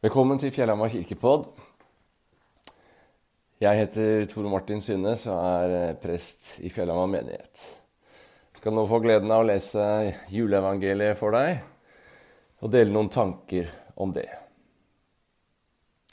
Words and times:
Velkommen 0.00 0.38
til 0.40 0.48
Fjellhamar 0.48 0.88
kirkepodd. 0.88 1.42
Jeg 3.60 3.76
heter 3.82 4.22
Tore 4.30 4.48
Martin 4.48 4.80
Synnes 4.80 5.26
og 5.28 5.36
er 5.36 5.74
eh, 5.76 5.98
prest 6.00 6.54
i 6.64 6.70
Fjellhamar 6.72 7.10
menighet. 7.12 7.60
Jeg 8.48 8.62
skal 8.62 8.72
nå 8.78 8.86
få 8.88 9.02
gleden 9.04 9.28
av 9.28 9.42
å 9.42 9.46
lese 9.50 9.84
juleevangeliet 10.32 11.20
for 11.20 11.36
deg 11.36 11.60
og 12.64 12.72
dele 12.72 12.96
noen 12.96 13.12
tanker 13.12 13.68
om 14.00 14.16
det. 14.16 14.24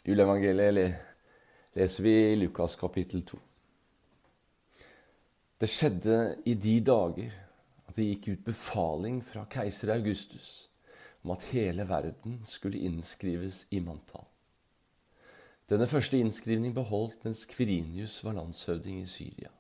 Juleevangeliet 0.04 1.80
leser 1.80 2.10
vi 2.10 2.20
i 2.34 2.38
Lukas 2.44 2.76
kapittel 2.76 3.24
2. 3.32 3.44
Det 5.64 5.72
skjedde 5.72 6.22
i 6.44 6.60
de 6.60 6.80
dager 6.92 7.44
at 7.88 7.96
det 7.96 8.12
gikk 8.12 8.34
ut 8.34 8.48
befaling 8.52 9.24
fra 9.24 9.48
keiser 9.48 9.96
Augustus 9.96 10.68
om 11.28 11.34
at 11.36 11.50
hele 11.52 11.84
verden 11.90 12.40
skulle 12.48 12.80
innskrives 12.88 13.66
i 13.76 13.82
manntall. 13.84 14.24
Denne 15.68 15.84
første 15.92 16.16
innskrivning 16.16 16.72
beholdt 16.72 17.26
mens 17.28 17.44
Kvirinius 17.52 18.22
var 18.24 18.38
landshøvding 18.38 19.02
i 19.02 19.10
Syria, 19.12 19.52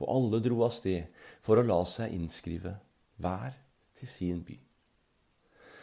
og 0.00 0.08
alle 0.08 0.40
dro 0.40 0.62
av 0.64 0.72
sted 0.72 1.12
for 1.44 1.60
å 1.60 1.66
la 1.66 1.82
seg 1.84 2.16
innskrive, 2.16 2.78
hver 3.20 3.52
til 4.00 4.08
sin 4.08 4.40
by. 4.40 4.56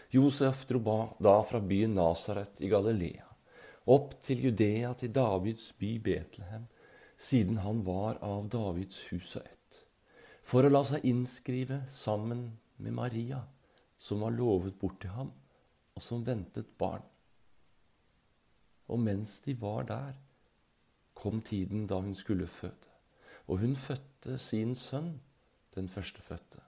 Josef 0.10 0.64
dro 0.66 0.98
da 1.22 1.36
fra 1.46 1.62
byen 1.62 1.94
Nasaret 2.00 2.64
i 2.66 2.72
Galilea 2.72 3.28
opp 3.88 4.18
til 4.24 4.42
Judea, 4.48 4.92
til 4.98 5.14
Davids 5.16 5.70
by 5.80 5.94
Betlehem, 6.04 6.66
siden 7.18 7.62
han 7.64 7.86
var 7.86 8.18
av 8.26 8.50
Davids 8.52 9.06
hus 9.12 9.36
og 9.38 9.46
ett, 9.46 9.84
for 10.44 10.66
å 10.66 10.72
la 10.74 10.82
seg 10.88 11.06
innskrive 11.08 11.84
sammen 11.92 12.50
med 12.82 12.98
Maria 12.98 13.44
som 13.98 14.22
var 14.22 14.36
lovet 14.36 14.78
bort 14.80 15.00
til 15.02 15.14
ham, 15.16 15.32
og 15.98 16.04
som 16.04 16.26
ventet 16.26 16.70
barn. 16.78 17.04
Og 18.88 19.02
mens 19.02 19.40
de 19.44 19.56
var 19.60 19.88
der, 19.90 20.14
kom 21.18 21.42
tiden 21.42 21.88
da 21.90 21.98
hun 22.00 22.16
skulle 22.16 22.48
føde, 22.48 22.94
og 23.48 23.64
hun 23.64 23.76
fødte 23.76 24.38
sin 24.38 24.76
sønn, 24.78 25.18
den 25.76 25.90
førstefødte. 25.90 26.62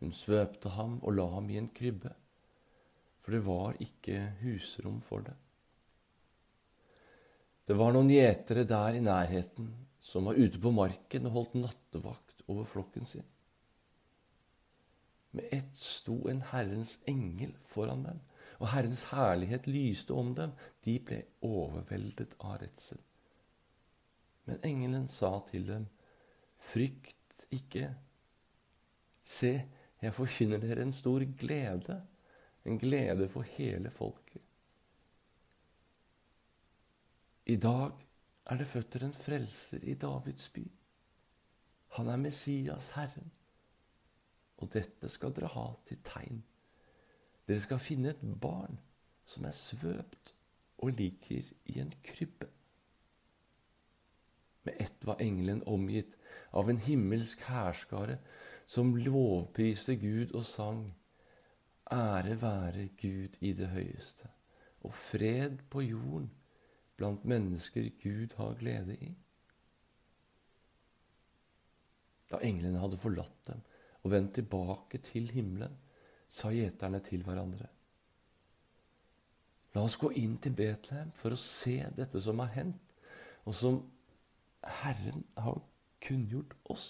Hun 0.00 0.12
svøpte 0.16 0.72
ham 0.74 0.98
og 1.02 1.14
la 1.14 1.28
ham 1.34 1.50
i 1.52 1.60
en 1.60 1.68
krybbe, 1.68 2.14
for 3.22 3.36
det 3.36 3.44
var 3.46 3.76
ikke 3.80 4.18
husrom 4.40 5.00
for 5.04 5.22
det. 5.28 5.36
Det 7.68 7.76
var 7.78 7.92
noen 7.94 8.10
gjetere 8.10 8.64
der 8.66 8.98
i 8.98 9.04
nærheten 9.04 9.68
som 10.02 10.26
var 10.26 10.40
ute 10.40 10.58
på 10.58 10.72
marken 10.74 11.28
og 11.28 11.36
holdt 11.36 11.60
nattevakt 11.60 12.42
over 12.50 12.66
flokken 12.66 13.06
sin. 13.06 13.26
Med 15.32 15.48
ett 15.50 15.76
sto 15.76 16.28
en 16.28 16.42
Herrens 16.52 16.98
engel 17.08 17.54
foran 17.64 18.04
dem, 18.04 18.20
og 18.60 18.68
Herrens 18.74 19.02
herlighet 19.10 19.66
lyste 19.66 20.14
om 20.14 20.34
dem. 20.36 20.52
De 20.84 20.98
ble 21.00 21.22
overveldet 21.40 22.36
av 22.38 22.60
redsel. 22.62 23.00
Men 24.44 24.60
engelen 24.66 25.08
sa 25.08 25.38
til 25.48 25.66
dem, 25.66 25.88
Frykt 26.62 27.46
ikke. 27.50 27.88
Se, 29.26 29.50
jeg 30.02 30.14
forkynner 30.14 30.62
dere 30.62 30.84
en 30.86 30.94
stor 30.94 31.24
glede, 31.38 31.96
en 32.64 32.78
glede 32.78 33.26
for 33.30 33.46
hele 33.56 33.90
folket. 33.90 34.42
I 37.50 37.56
dag 37.56 37.98
er 38.46 38.58
det 38.58 38.66
født 38.66 39.02
en 39.02 39.14
frelser 39.14 39.82
i 39.82 39.94
Davids 39.94 40.48
by. 40.54 40.62
Han 41.98 42.08
er 42.08 42.16
Messias, 42.16 42.92
Herren. 42.94 43.32
Og 44.62 44.70
dette 44.70 45.10
skal 45.10 45.34
dere 45.34 45.50
ha 45.56 45.66
til 45.88 45.98
tegn. 46.06 46.42
Dere 47.48 47.62
skal 47.64 47.82
finne 47.82 48.12
et 48.14 48.22
barn 48.22 48.78
som 49.26 49.46
er 49.48 49.56
svøpt 49.56 50.34
og 50.82 50.94
ligger 50.98 51.46
i 51.70 51.78
en 51.82 51.92
krybbe. 52.06 52.48
Med 54.62 54.78
ett 54.78 55.04
var 55.06 55.22
engelen 55.22 55.62
omgitt 55.66 56.14
av 56.54 56.70
en 56.70 56.78
himmelsk 56.78 57.42
hærskare 57.48 58.18
som 58.66 58.94
lovpriste 58.96 59.96
Gud 59.98 60.34
og 60.38 60.44
sang. 60.46 60.84
Ære 61.92 62.36
være 62.40 62.86
Gud 62.96 63.36
i 63.40 63.50
det 63.52 63.68
høyeste, 63.74 64.30
og 64.86 64.94
fred 64.94 65.58
på 65.70 65.82
jorden 65.82 66.30
blant 66.96 67.24
mennesker 67.28 67.90
Gud 68.02 68.36
har 68.38 68.54
glede 68.60 68.96
i. 68.96 69.10
Da 72.30 72.38
englene 72.40 72.80
hadde 72.80 73.00
forlatt 73.00 73.42
dem, 73.50 73.60
og 74.02 74.10
vend 74.10 74.32
tilbake 74.34 74.98
til 75.04 75.30
himmelen, 75.30 75.74
sa 76.28 76.50
gjeterne 76.50 77.02
til 77.04 77.22
hverandre. 77.26 77.68
La 79.72 79.84
oss 79.84 79.98
gå 80.00 80.10
inn 80.20 80.36
til 80.42 80.54
Betlehem 80.56 81.12
for 81.16 81.32
å 81.32 81.40
se 81.40 81.78
dette 81.96 82.20
som 82.20 82.40
har 82.42 82.52
hendt, 82.56 82.80
og 83.44 83.56
som 83.56 83.78
Herren 84.82 85.24
har 85.36 85.60
kunngjort 86.02 86.54
oss. 86.72 86.88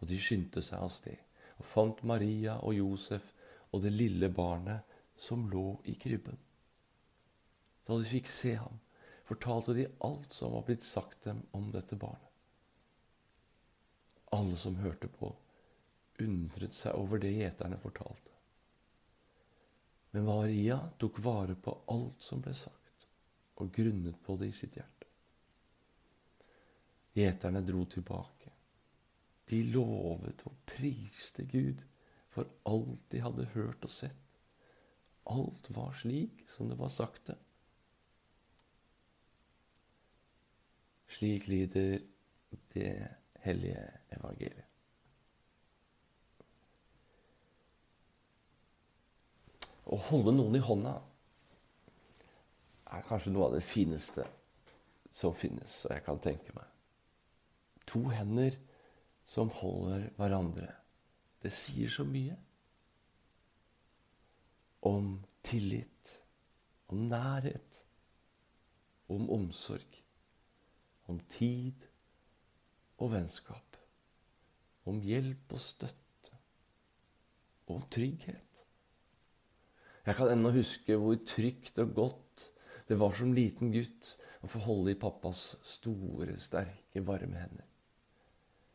Og 0.00 0.08
de 0.10 0.18
skyndte 0.20 0.62
seg 0.64 0.82
av 0.84 0.92
sted 0.92 1.20
og 1.54 1.66
fant 1.70 2.02
Maria 2.06 2.58
og 2.66 2.74
Josef 2.74 3.30
og 3.70 3.82
det 3.84 3.94
lille 3.94 4.28
barnet 4.34 4.96
som 5.16 5.46
lå 5.50 5.78
i 5.90 5.94
krybben. 6.00 6.36
Da 7.86 7.96
de 7.98 8.08
fikk 8.08 8.30
se 8.30 8.54
ham, 8.58 8.80
fortalte 9.24 9.74
de 9.76 9.86
alt 10.04 10.34
som 10.34 10.54
var 10.56 10.66
blitt 10.66 10.84
sagt 10.84 11.24
dem 11.28 11.44
om 11.56 11.70
dette 11.72 11.96
barnet. 12.00 12.33
Alle 14.34 14.56
som 14.58 14.76
hørte 14.82 15.08
på, 15.08 15.30
undret 16.24 16.74
seg 16.74 16.96
over 16.98 17.22
det 17.22 17.32
gjeterne 17.36 17.78
fortalte. 17.78 18.32
Men 20.14 20.26
Maria 20.26 20.78
tok 20.98 21.18
vare 21.22 21.54
på 21.58 21.74
alt 21.90 22.22
som 22.22 22.42
ble 22.42 22.54
sagt, 22.54 23.08
og 23.58 23.72
grunnet 23.74 24.20
på 24.22 24.36
det 24.38 24.50
i 24.50 24.56
sitt 24.56 24.78
hjerte. 24.78 25.08
Gjeterne 27.14 27.62
dro 27.62 27.84
tilbake. 27.90 28.50
De 29.50 29.60
lovet 29.70 30.42
og 30.48 30.60
priste 30.66 31.44
Gud 31.50 31.82
for 32.34 32.48
alt 32.66 33.02
de 33.12 33.22
hadde 33.22 33.50
hørt 33.54 33.86
og 33.86 33.92
sett. 33.92 34.38
Alt 35.30 35.70
var 35.74 35.94
slik 35.96 36.42
som 36.50 36.70
det 36.70 36.78
var 36.80 36.90
sagt 36.90 37.30
det. 37.30 37.36
Slik 41.14 41.46
lyder 41.48 42.00
det 42.74 42.94
hellige 43.44 43.82
evangeliet. 44.16 44.70
Å 49.84 49.98
holde 50.08 50.32
noen 50.32 50.56
i 50.56 50.62
hånda 50.64 50.94
er 52.94 53.04
kanskje 53.08 53.34
noe 53.34 53.50
av 53.50 53.56
det 53.56 53.64
fineste 53.66 54.24
som 55.12 55.34
finnes, 55.36 55.82
og 55.84 55.92
jeg 55.92 56.04
kan 56.06 56.22
tenke 56.22 56.54
meg. 56.56 56.70
To 57.90 58.06
hender 58.08 58.56
som 59.28 59.52
holder 59.60 60.08
hverandre. 60.16 60.70
Det 61.44 61.52
sier 61.52 61.90
så 61.92 62.06
mye. 62.08 62.36
Om 64.84 65.18
tillit, 65.44 66.14
om 66.88 67.06
nærhet, 67.12 67.84
om 69.12 69.28
omsorg, 69.32 70.00
om 71.08 71.20
tid 71.28 71.84
og 73.00 73.12
vennskap. 73.14 73.78
Om 74.90 75.00
hjelp 75.04 75.54
og 75.56 75.62
støtte. 75.62 76.34
Og 77.68 77.78
om 77.78 77.86
trygghet. 77.88 78.64
Jeg 80.04 80.18
kan 80.18 80.30
ennå 80.34 80.52
huske 80.52 80.98
hvor 81.00 81.16
trygt 81.24 81.80
og 81.80 81.94
godt 81.96 82.50
det 82.88 82.98
var 83.00 83.14
som 83.16 83.32
liten 83.32 83.72
gutt 83.72 84.10
å 84.44 84.50
få 84.52 84.60
holde 84.66 84.92
i 84.92 85.00
pappas 85.00 85.54
store, 85.64 86.36
sterke, 86.36 87.00
varme 87.00 87.40
hender. 87.40 87.68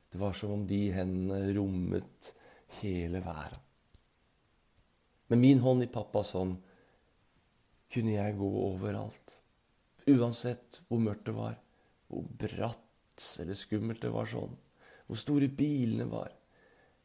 Det 0.10 0.18
var 0.18 0.34
som 0.34 0.56
om 0.56 0.64
de 0.66 0.88
hendene 0.90 1.54
rommet 1.54 2.32
hele 2.80 3.22
verden. 3.22 3.62
Med 5.30 5.38
min 5.38 5.60
hånd 5.62 5.86
i 5.86 5.92
pappas 5.94 6.32
hånd 6.34 6.56
kunne 7.94 8.16
jeg 8.16 8.38
gå 8.40 8.50
overalt. 8.64 9.36
Uansett 10.10 10.82
hvor 10.88 11.02
mørkt 11.06 11.28
det 11.30 11.36
var, 11.38 11.60
hvor 12.10 12.26
bratt 12.42 12.89
eller 13.42 13.58
skummelt 13.58 14.02
det 14.04 14.12
var 14.14 14.30
sånn. 14.30 14.56
Hvor 15.08 15.18
store 15.18 15.50
bilene 15.50 16.06
var. 16.10 16.32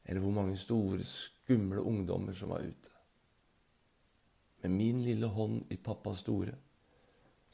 Eller 0.04 0.20
hvor 0.20 0.34
mange 0.36 0.56
store, 0.60 1.04
skumle 1.08 1.80
ungdommer 1.80 2.36
som 2.36 2.52
var 2.52 2.64
ute. 2.64 2.90
Med 4.64 4.76
min 4.76 5.02
lille 5.04 5.28
hånd 5.28 5.72
i 5.72 5.76
pappas 5.76 6.22
store 6.24 6.56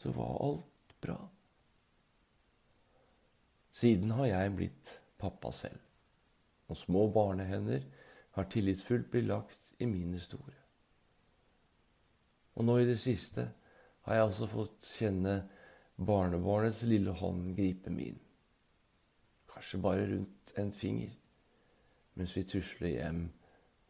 så 0.00 0.12
var 0.14 0.36
alt 0.46 0.94
bra. 1.02 1.18
Siden 3.70 4.10
har 4.16 4.26
jeg 4.30 4.56
blitt 4.56 4.92
pappa 5.20 5.52
selv. 5.54 5.78
Og 6.70 6.78
små 6.78 7.06
barnehender 7.12 7.84
har 8.38 8.48
tillitsfullt 8.50 9.10
blitt 9.10 9.28
lagt 9.28 9.74
i 9.78 9.86
mine 9.90 10.18
store. 10.18 10.56
Og 12.58 12.66
nå 12.66 12.78
i 12.80 12.88
det 12.88 12.98
siste 13.02 13.46
har 14.06 14.16
jeg 14.16 14.26
altså 14.26 14.48
fått 14.50 14.88
kjenne 14.98 15.36
barnebarnets 16.00 16.82
lille 16.88 17.12
hånd 17.20 17.52
gripe 17.58 17.92
min 17.92 18.18
kanskje 19.50 19.82
bare 19.82 20.08
rundt 20.12 20.52
en 20.58 20.72
finger, 20.72 21.12
mens 22.14 22.34
vi 22.36 22.44
tusler 22.48 22.96
hjem 22.96 23.22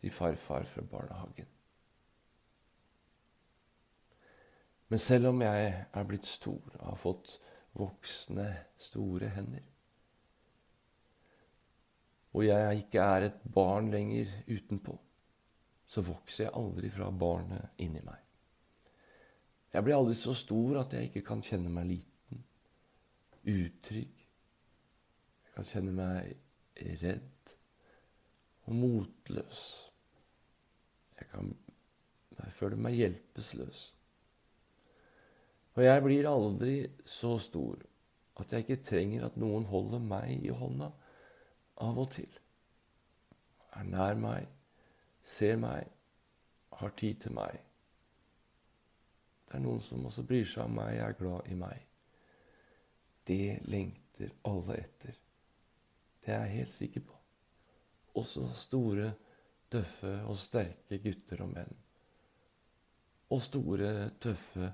til 0.01 0.12
farfar 0.15 0.65
fra 0.69 0.83
barnehagen. 0.83 1.49
Men 4.91 4.99
selv 4.99 5.31
om 5.31 5.43
jeg 5.43 5.67
er 5.93 6.07
blitt 6.09 6.27
stor 6.27 6.73
og 6.81 6.87
har 6.89 6.99
fått 6.99 7.37
voksne, 7.79 8.49
store 8.81 9.29
hender, 9.37 9.62
og 12.31 12.47
jeg 12.47 12.83
ikke 12.85 13.03
er 13.03 13.27
et 13.27 13.39
barn 13.55 13.91
lenger 13.91 14.31
utenpå, 14.49 14.97
så 15.91 16.03
vokser 16.07 16.47
jeg 16.47 16.55
aldri 16.55 16.91
fra 16.95 17.09
barnet 17.11 17.83
inni 17.83 18.03
meg. 18.07 18.19
Jeg 19.71 19.87
blir 19.87 19.97
aldri 19.97 20.15
så 20.19 20.35
stor 20.35 20.81
at 20.85 20.95
jeg 20.95 21.11
ikke 21.11 21.25
kan 21.27 21.43
kjenne 21.43 21.71
meg 21.75 21.89
liten, 21.91 22.45
utrygg. 23.47 24.20
Kan 25.61 25.69
kjenne 25.69 25.93
meg 25.93 26.31
redd 27.03 27.51
og 28.65 28.79
motløs. 28.81 29.65
Jeg 31.19 31.29
kan 31.29 31.51
jeg 32.39 32.55
føler 32.57 32.81
meg 32.81 32.97
hjelpeløs. 32.97 33.83
Og 35.77 35.85
jeg 35.85 36.07
blir 36.07 36.31
aldri 36.31 36.73
så 37.05 37.35
stor 37.45 37.85
at 38.41 38.57
jeg 38.57 38.65
ikke 38.65 38.81
trenger 38.89 39.29
at 39.29 39.37
noen 39.37 39.69
holder 39.69 40.01
meg 40.01 40.33
i 40.49 40.49
hånda 40.49 40.89
av 41.85 42.01
og 42.01 42.09
til. 42.17 42.33
Er 43.77 43.85
nær 43.85 44.17
meg, 44.17 44.49
ser 45.21 45.61
meg, 45.61 45.93
har 46.81 46.97
tid 46.97 47.21
til 47.27 47.37
meg. 47.37 47.61
Det 49.45 49.61
er 49.61 49.69
noen 49.69 49.85
som 49.85 50.09
også 50.09 50.25
bryr 50.25 50.49
seg 50.49 50.73
om 50.73 50.81
meg, 50.81 50.97
er 50.97 51.21
glad 51.21 51.53
i 51.53 51.65
meg. 51.69 51.85
Det 53.29 53.59
lengter 53.69 54.33
alle 54.49 54.81
etter. 54.81 55.27
Det 56.31 56.37
er 56.37 56.44
jeg 56.47 56.59
helt 56.61 56.71
sikker 56.71 57.03
på. 57.03 57.17
Også 58.21 58.44
store, 58.55 59.09
tøffe 59.67 60.12
og 60.31 60.37
sterke 60.38 60.99
gutter 61.03 61.41
og 61.43 61.49
menn. 61.50 61.73
Og 63.35 63.41
store, 63.43 63.88
tøffe 64.23 64.69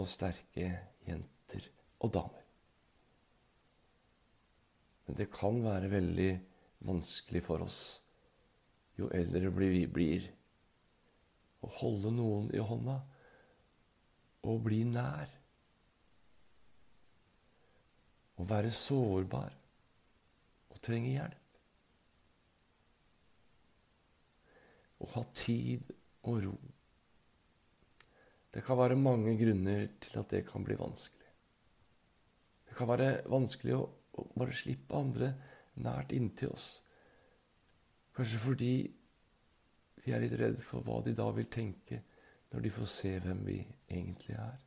og 0.00 0.06
sterke 0.08 0.70
jenter 1.04 1.66
og 2.00 2.12
damer. 2.14 2.46
Men 5.04 5.18
det 5.18 5.26
kan 5.28 5.60
være 5.60 5.90
veldig 5.92 6.30
vanskelig 6.88 7.42
for 7.44 7.66
oss 7.66 7.82
jo 8.96 9.10
eldre 9.12 9.50
vi 9.60 9.82
blir, 9.90 10.30
å 11.60 11.68
holde 11.82 12.14
noen 12.16 12.48
i 12.56 12.64
hånda 12.64 12.96
og 14.48 14.64
bli 14.64 14.80
nær. 14.88 15.28
Å 18.40 18.48
være 18.48 18.72
sårbar 18.72 19.52
og 20.84 20.90
trenge 20.90 21.14
hjelp. 21.14 21.60
Å 25.00 25.10
ha 25.16 25.22
tid 25.36 25.92
og 26.28 26.40
ro. 26.44 26.54
Det 28.52 28.62
kan 28.64 28.78
være 28.78 29.00
mange 29.00 29.32
grunner 29.40 29.88
til 30.00 30.20
at 30.20 30.30
det 30.30 30.44
kan 30.46 30.64
bli 30.64 30.76
vanskelig. 30.78 31.30
Det 32.68 32.76
kan 32.76 32.88
være 32.88 33.24
vanskelig 33.32 33.74
å, 33.76 33.84
å 34.20 34.26
bare 34.36 34.56
slippe 34.56 34.98
andre 34.98 35.32
nært 35.80 36.12
inntil 36.14 36.52
oss. 36.52 36.68
Kanskje 38.14 38.42
fordi 38.44 38.74
vi 40.04 40.12
er 40.12 40.20
litt 40.22 40.36
redde 40.38 40.62
for 40.62 40.84
hva 40.84 41.00
de 41.02 41.16
da 41.16 41.30
vil 41.34 41.48
tenke 41.50 42.02
når 42.52 42.62
de 42.62 42.74
får 42.76 42.90
se 42.92 43.14
hvem 43.24 43.40
vi 43.48 43.58
egentlig 43.88 44.36
er. 44.36 44.60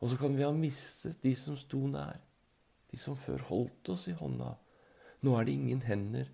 Og 0.00 0.10
så 0.10 0.18
kan 0.18 0.34
vi 0.36 0.44
ha 0.44 0.52
mistet 0.56 1.22
de 1.22 1.32
som 1.36 1.56
sto 1.60 1.86
nær, 1.88 2.18
de 2.90 2.98
som 2.98 3.16
før 3.18 3.46
holdt 3.48 3.92
oss 3.92 4.08
i 4.10 4.16
hånda. 4.18 4.54
Nå 5.24 5.36
er 5.36 5.46
det 5.46 5.56
ingen 5.56 5.82
hender 5.86 6.30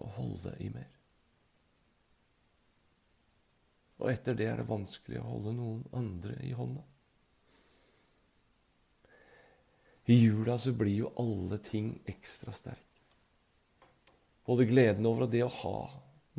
å 0.00 0.08
holde 0.16 0.54
i 0.60 0.70
mer. 0.74 0.90
Og 4.02 4.10
etter 4.10 4.36
det 4.36 4.48
er 4.50 4.60
det 4.60 4.68
vanskelig 4.68 5.20
å 5.20 5.28
holde 5.28 5.54
noen 5.56 5.84
andre 5.96 6.36
i 6.44 6.52
hånda. 6.56 6.82
I 10.04 10.18
jula 10.18 10.58
så 10.60 10.74
blir 10.76 11.06
jo 11.06 11.12
alle 11.20 11.56
ting 11.64 11.94
ekstra 12.10 12.52
sterke. 12.52 13.00
Både 14.44 14.66
gleden 14.68 15.06
over 15.08 15.30
det 15.30 15.40
å 15.46 15.52
ha 15.62 15.78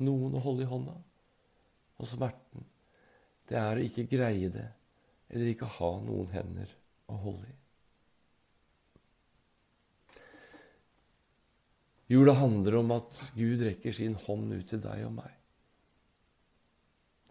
noen 0.06 0.36
å 0.38 0.44
holde 0.44 0.68
i 0.68 0.70
hånda, 0.70 0.94
og 1.98 2.10
smerten. 2.10 2.68
Det 3.50 3.58
er 3.58 3.80
å 3.80 3.86
ikke 3.88 4.06
greie 4.12 4.52
det, 4.54 4.68
eller 5.32 5.50
ikke 5.50 5.72
ha 5.80 5.92
noen 6.04 6.30
hender 6.36 6.70
å 7.10 7.18
holde 7.24 7.50
i. 7.50 7.56
Jula 12.08 12.36
handler 12.38 12.76
om 12.82 12.92
at 12.94 13.18
Gud 13.34 13.64
rekker 13.66 13.96
sin 13.96 14.14
hånd 14.28 14.54
ut 14.54 14.68
til 14.70 14.82
deg 14.84 15.08
og 15.08 15.16
meg. 15.16 15.32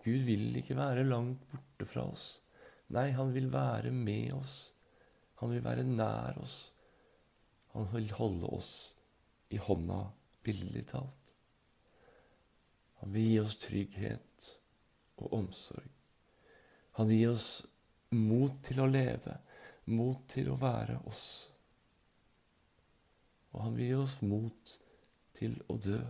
Gud 0.04 0.24
vil 0.26 0.50
ikke 0.58 0.76
være 0.76 1.06
langt 1.06 1.44
borte 1.52 1.86
fra 1.88 2.08
oss. 2.10 2.26
Nei, 2.92 3.08
han 3.16 3.30
vil 3.32 3.46
være 3.52 3.92
med 3.94 4.34
oss. 4.36 4.74
Han 5.40 5.54
vil 5.54 5.62
være 5.64 5.86
nær 5.86 6.40
oss. 6.42 6.58
Han 7.72 7.88
vil 7.94 8.10
holde 8.18 8.50
oss 8.54 8.72
i 9.54 9.60
hånda, 9.62 10.00
billedlig 10.44 10.84
talt. 10.90 11.32
Han 13.00 13.14
vil 13.14 13.30
gi 13.30 13.40
oss 13.42 13.56
trygghet 13.62 14.50
og 15.22 15.38
omsorg. 15.38 15.90
Han 16.98 17.08
vil 17.10 17.22
gi 17.22 17.30
oss 17.30 17.48
mot 18.14 18.60
til 18.66 18.82
å 18.82 18.90
leve, 18.90 19.38
mot 19.90 20.22
til 20.30 20.50
å 20.52 20.58
være 20.60 21.00
oss. 21.10 21.24
Og 23.54 23.62
han 23.62 23.76
vil 23.78 23.86
gi 23.86 23.96
oss 24.02 24.18
mot 24.26 24.74
til 25.38 25.56
å 25.70 25.78
dø 25.78 26.00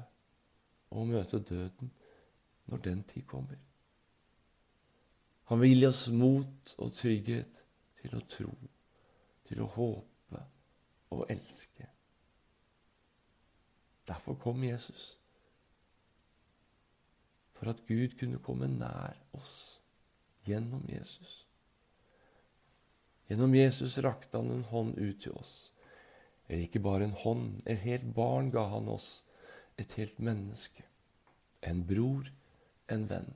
og 0.94 1.10
møte 1.10 1.40
døden 1.44 1.92
når 2.70 2.84
den 2.84 3.02
tid 3.08 3.26
kommer. 3.28 3.60
Han 5.50 5.60
vil 5.60 5.76
gi 5.76 5.88
oss 5.88 6.06
mot 6.08 6.74
og 6.80 6.94
trygghet 6.96 7.60
til 8.00 8.16
å 8.16 8.22
tro, 8.28 8.52
til 9.44 9.60
å 9.60 9.68
håpe 9.76 10.40
og 11.12 11.26
elske. 11.32 11.88
Derfor 14.08 14.38
kom 14.40 14.64
Jesus. 14.64 15.14
For 17.54 17.70
at 17.70 17.84
Gud 17.88 18.16
kunne 18.20 18.40
komme 18.44 18.68
nær 18.68 19.20
oss 19.36 19.82
gjennom 20.44 20.84
Jesus. 20.88 21.44
Gjennom 23.28 23.54
Jesus 23.56 23.96
rakte 24.04 24.40
han 24.40 24.50
en 24.52 24.66
hånd 24.68 24.98
ut 24.98 25.22
til 25.24 25.36
oss. 25.36 25.73
Ikke 26.60 26.80
bare 26.80 27.04
en 27.04 27.16
hånd, 27.18 27.62
et 27.66 27.78
helt 27.78 28.14
barn 28.14 28.50
ga 28.54 28.66
han 28.68 28.88
oss. 28.88 29.24
Et 29.78 29.92
helt 29.98 30.18
menneske. 30.18 30.84
En 31.62 31.82
bror, 31.86 32.28
en 32.88 33.06
venn. 33.10 33.32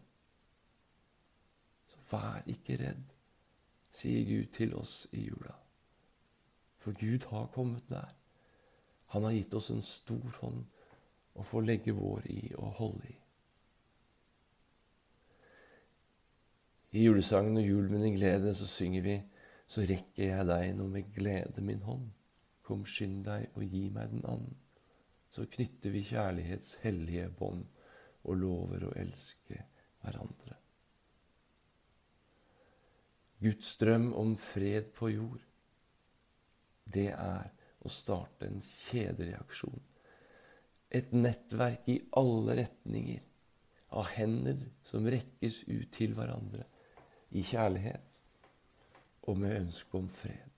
Så 1.89 2.03
Vær 2.11 2.45
ikke 2.47 2.79
redd, 2.79 3.05
sier 3.93 4.25
Gud 4.29 4.53
til 4.55 4.75
oss 4.79 5.09
i 5.13 5.25
jula. 5.27 5.57
For 6.79 6.95
Gud 6.97 7.27
har 7.33 7.51
kommet 7.55 7.91
nær. 7.91 8.15
Han 9.15 9.25
har 9.25 9.35
gitt 9.35 9.55
oss 9.57 9.71
en 9.73 9.83
stor 9.83 10.29
hånd 10.43 10.67
å 11.39 11.47
få 11.47 11.63
legge 11.65 11.95
vår 11.97 12.29
i 12.33 12.43
og 12.59 12.77
holde 12.79 13.09
i. 13.09 13.17
I 16.99 17.05
julesangen 17.05 17.57
'Og 17.57 17.67
jul 17.69 17.91
med 17.91 18.03
din 18.03 18.15
glede' 18.15 18.55
så 18.55 18.67
synger 18.67 19.03
vi 19.03 19.23
'Så 19.67 19.81
rekker 19.81 20.25
jeg 20.25 20.47
deg 20.47 20.77
nå 20.77 20.87
med 20.87 21.15
glede 21.15 21.61
min 21.61 21.83
hånd'. 21.83 22.18
Kom, 22.69 22.85
skynd 22.85 23.25
deg 23.25 23.57
og 23.57 23.65
gi 23.65 23.87
meg 23.95 24.13
den 24.13 24.25
annen. 24.29 24.57
Så 25.33 25.47
knytter 25.49 25.93
vi 25.93 26.05
kjærlighets 26.09 26.79
hellige 26.85 27.29
bånd 27.39 27.67
og 28.29 28.41
lover 28.41 28.89
å 28.89 28.95
elske 29.01 29.63
hverandre. 30.03 30.57
Guds 33.39 33.77
drøm 33.79 34.11
om 34.19 34.35
fred 34.41 34.91
på 34.97 35.13
jord, 35.15 35.45
det 36.89 37.13
er 37.13 37.53
å 37.85 37.93
starte 37.93 38.49
en 38.49 38.61
kjedereaksjon. 38.65 39.79
Et 40.91 41.13
nettverk 41.13 41.87
i 41.93 42.01
alle 42.19 42.57
retninger 42.59 43.23
av 43.99 44.11
hender 44.17 44.67
som 44.85 45.07
rekkes 45.09 45.63
ut 45.69 45.89
til 45.95 46.17
hverandre 46.17 46.67
i 47.37 47.45
kjærlighet 47.45 48.09
og 49.29 49.39
med 49.39 49.57
ønske 49.61 50.01
om 50.01 50.09
fred. 50.13 50.58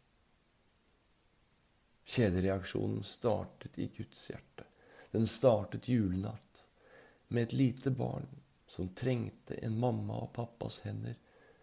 Kjedereaksjonen 2.10 3.02
startet 3.06 3.78
i 3.78 3.86
Guds 3.96 4.24
hjerte. 4.30 4.64
Den 5.10 5.26
startet 5.26 5.88
julenatt 5.88 6.66
med 7.28 7.42
et 7.42 7.52
lite 7.52 7.90
barn 7.90 8.26
som 8.66 8.88
trengte 8.94 9.54
en 9.54 9.78
mamma 9.78 10.16
og 10.24 10.32
pappas 10.34 10.80
hender 10.86 11.14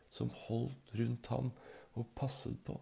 som 0.10 0.32
holdt 0.48 0.96
rundt 0.96 1.28
ham 1.28 1.52
og 2.00 2.08
passet 2.16 2.56
på. 2.64 2.78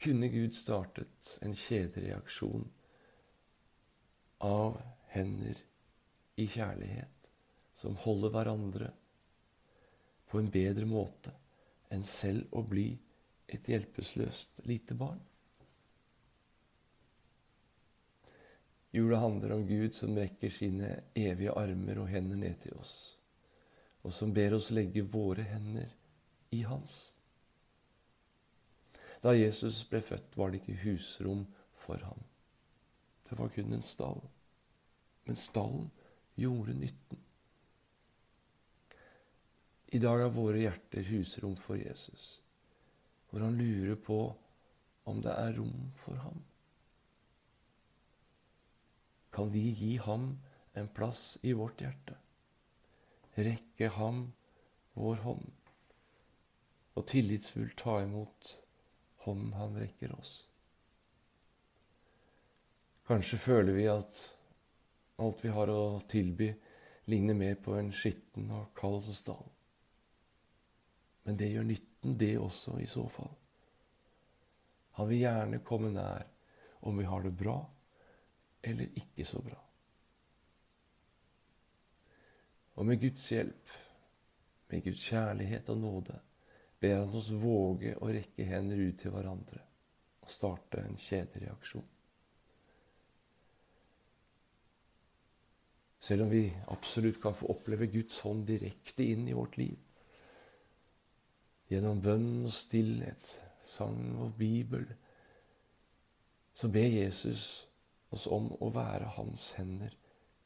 Kunne 0.00 0.28
Gud 0.32 0.56
startet 0.56 1.36
en 1.44 1.54
kjedereaksjon 1.56 2.66
av 4.44 4.80
hender 5.12 5.60
i 6.40 6.48
kjærlighet 6.48 7.28
som 7.76 7.96
holder 8.08 8.32
hverandre 8.32 8.90
på 10.30 10.40
en 10.40 10.52
bedre 10.52 10.88
måte 10.88 11.32
enn 11.92 12.04
selv 12.08 12.52
å 12.56 12.64
bli 12.68 12.88
et 13.54 13.68
hjelpeløst 13.70 14.64
lite 14.68 14.96
barn? 14.98 15.20
Jula 18.94 19.18
handler 19.18 19.56
om 19.56 19.66
Gud 19.66 19.94
som 19.94 20.14
rekker 20.14 20.52
sine 20.54 20.94
evige 21.18 21.54
armer 21.58 21.98
og 22.02 22.10
hender 22.12 22.38
ned 22.38 22.60
til 22.62 22.76
oss 22.78 23.14
og 24.04 24.12
som 24.12 24.32
ber 24.36 24.54
oss 24.54 24.70
legge 24.70 25.02
våre 25.08 25.46
hender 25.48 25.88
i 26.52 26.60
hans. 26.68 27.16
Da 29.24 29.32
Jesus 29.32 29.80
ble 29.88 30.02
født, 30.04 30.36
var 30.36 30.52
det 30.52 30.60
ikke 30.60 30.82
husrom 30.82 31.46
for 31.80 32.04
ham. 32.04 32.20
Det 33.24 33.38
var 33.38 33.52
kun 33.54 33.72
en 33.72 33.84
stall. 33.84 34.20
Men 35.24 35.40
stallen 35.40 35.88
gjorde 36.36 36.76
nytten. 36.76 37.22
I 39.96 40.02
dag 40.02 40.20
er 40.20 40.36
våre 40.36 40.60
hjerter 40.60 41.08
husrom 41.08 41.56
for 41.56 41.80
Jesus, 41.80 42.42
hvor 43.34 43.42
han 43.42 43.56
lurer 43.58 43.96
på 43.98 44.18
om 45.10 45.20
det 45.22 45.32
er 45.34 45.56
rom 45.56 45.88
for 45.98 46.14
ham. 46.22 46.36
Kan 49.34 49.50
vi 49.50 49.72
gi 49.74 49.96
ham 49.98 50.28
en 50.78 50.88
plass 50.94 51.38
i 51.42 51.50
vårt 51.58 51.82
hjerte? 51.82 52.14
Rekke 53.34 53.88
ham 53.96 54.28
vår 54.94 55.18
hånd 55.24 55.50
og 56.94 57.08
tillitsfullt 57.10 57.74
ta 57.82 57.96
imot 58.04 58.52
hånden 59.26 59.56
han 59.58 59.74
rekker 59.82 60.14
oss? 60.14 60.36
Kanskje 63.10 63.40
føler 63.42 63.74
vi 63.74 63.88
at 63.90 64.20
alt 65.26 65.42
vi 65.42 65.50
har 65.58 65.74
å 65.74 65.98
tilby, 66.06 66.52
ligner 67.10 67.34
mer 67.34 67.58
på 67.58 67.74
en 67.74 67.90
skitten 67.90 68.46
og 68.54 68.70
kald 68.78 69.10
stall. 69.10 69.50
Men 71.26 71.42
det 71.42 71.50
gjør 71.50 71.66
nytten, 72.04 72.18
det 72.18 72.38
også, 72.38 72.80
i 72.80 72.86
så 72.86 73.08
fall. 73.08 73.30
Han 74.92 75.08
vil 75.08 75.24
gjerne 75.24 75.64
komme 75.64 75.90
nær 75.90 76.26
om 76.80 76.98
vi 76.98 77.04
har 77.04 77.22
det 77.22 77.34
bra 77.36 77.64
eller 78.62 78.86
ikke 78.94 79.24
så 79.24 79.40
bra. 79.42 79.58
Og 82.74 82.86
med 82.86 83.00
Guds 83.00 83.30
hjelp, 83.30 83.68
med 84.68 84.82
Guds 84.84 85.00
kjærlighet 85.00 85.68
og 85.70 85.78
nåde, 85.78 86.20
ber 86.80 86.98
han 86.98 87.14
oss 87.14 87.30
våge 87.30 87.94
å 87.96 88.08
rekke 88.08 88.44
hender 88.44 88.78
ut 88.78 88.98
til 88.98 89.12
hverandre 89.12 89.60
og 90.24 90.30
starte 90.30 90.80
en 90.80 90.96
kjedereaksjon. 90.96 91.84
Selv 96.04 96.26
om 96.26 96.30
vi 96.30 96.52
absolutt 96.68 97.20
kan 97.22 97.34
få 97.34 97.48
oppleve 97.52 97.88
Guds 97.88 98.18
hånd 98.24 98.46
direkte 98.46 99.04
inn 99.04 99.28
i 99.28 99.36
vårt 99.36 99.56
liv, 99.56 99.83
gjennom 101.70 102.00
bønn 102.04 102.44
og 102.44 102.52
stillhet, 102.52 103.24
sang 103.64 104.16
og 104.20 104.34
bibel, 104.38 104.84
så 106.54 106.68
ber 106.70 106.90
Jesus 106.92 107.66
oss 108.14 108.26
om 108.30 108.50
å 108.62 108.70
være 108.74 109.14
hans 109.16 109.52
hender 109.58 109.94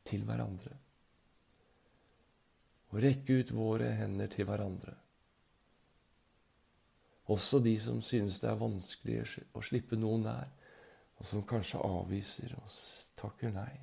til 0.09 0.25
hverandre. 0.29 0.77
Og 2.89 3.03
rekke 3.05 3.43
ut 3.43 3.53
våre 3.53 3.91
hender 3.99 4.31
til 4.33 4.49
hverandre. 4.49 4.95
Også 7.29 7.61
de 7.61 7.75
som 7.81 8.01
synes 8.01 8.39
det 8.41 8.49
er 8.49 8.63
vanskelig 8.63 9.19
å 9.53 9.61
slippe 9.65 9.99
noen 10.01 10.25
nær, 10.25 10.49
og 11.19 11.27
som 11.27 11.45
kanskje 11.45 11.83
avviser 11.85 12.55
og 12.57 12.73
takker 13.19 13.53
nei. 13.53 13.75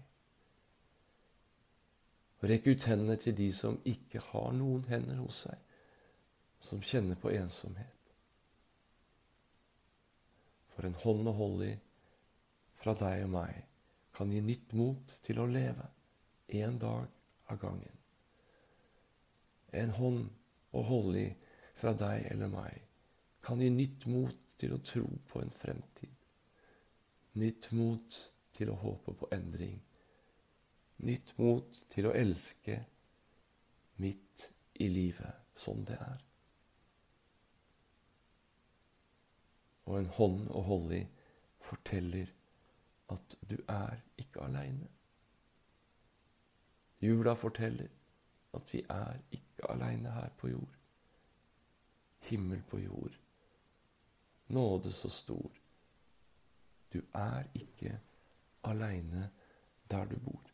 Og 2.42 2.48
rekk 2.50 2.72
ut 2.72 2.88
hender 2.90 3.20
til 3.22 3.36
de 3.38 3.52
som 3.54 3.78
ikke 3.86 4.24
har 4.32 4.56
noen 4.56 4.88
hender 4.90 5.22
hos 5.22 5.44
seg, 5.46 5.60
som 6.66 6.82
kjenner 6.82 7.18
på 7.22 7.32
ensomhet. 7.32 8.14
For 10.76 10.88
en 10.88 10.98
hånd 11.06 11.30
å 11.30 11.36
holde 11.38 11.70
i 11.72 11.76
fra 12.82 12.96
deg 13.00 13.24
og 13.26 13.32
meg 13.38 13.62
kan 14.16 14.32
gi 14.32 14.42
nytt 14.44 14.74
mot 14.78 15.14
til 15.24 15.40
å 15.42 15.48
leve 15.50 15.88
én 16.56 16.80
dag 16.80 17.08
av 17.52 17.60
gangen. 17.62 18.02
En 19.76 19.94
hånd 19.96 20.28
å 20.76 20.84
holde 20.88 21.22
i 21.22 21.30
fra 21.76 21.94
deg 21.98 22.28
eller 22.32 22.52
meg 22.52 22.82
kan 23.46 23.62
gi 23.62 23.70
nytt 23.70 24.08
mot 24.10 24.38
til 24.60 24.76
å 24.76 24.82
tro 24.84 25.06
på 25.30 25.42
en 25.44 25.52
fremtid. 25.54 26.12
Nytt 27.36 27.72
mot 27.76 28.20
til 28.56 28.72
å 28.72 28.80
håpe 28.80 29.14
på 29.20 29.30
endring. 29.36 29.82
Nytt 31.04 31.36
mot 31.38 31.84
til 31.92 32.08
å 32.08 32.16
elske 32.16 32.80
midt 34.00 34.50
i 34.80 34.88
livet 34.92 35.60
som 35.60 35.84
det 35.88 36.00
er. 36.00 36.24
Og 39.86 40.00
en 40.00 40.10
hånd 40.18 40.48
å 40.50 40.62
holde 40.66 41.00
i 41.00 41.08
forteller 41.66 42.32
at 43.14 43.36
du 43.50 43.58
er 43.70 44.02
ikke 44.18 44.42
aleine. 44.46 44.88
Jula 47.02 47.36
forteller 47.38 47.92
at 48.56 48.74
vi 48.74 48.82
er 48.90 49.20
ikke 49.32 49.70
aleine 49.70 50.12
her 50.12 50.32
på 50.38 50.50
jord. 50.50 50.74
Himmel 52.30 52.64
på 52.70 52.80
jord. 52.80 53.20
Nåde 54.48 54.92
så 54.92 55.10
stor. 55.10 55.52
Du 56.94 57.02
er 57.14 57.44
ikke 57.54 58.00
aleine 58.64 59.30
der 59.92 60.06
du 60.06 60.20
bor. 60.20 60.52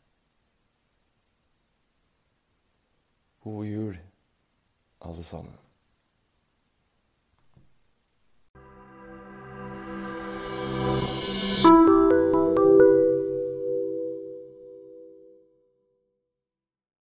God 3.40 3.66
jul, 3.66 3.98
alle 5.00 5.22
sammen. 5.22 5.58